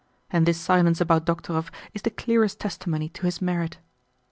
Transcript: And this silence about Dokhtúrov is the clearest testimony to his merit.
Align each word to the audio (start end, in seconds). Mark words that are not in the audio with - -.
And 0.31 0.47
this 0.47 0.59
silence 0.59 0.99
about 0.99 1.27
Dokhtúrov 1.27 1.69
is 1.93 2.01
the 2.01 2.09
clearest 2.09 2.59
testimony 2.59 3.07
to 3.09 3.27
his 3.27 3.39
merit. 3.39 3.77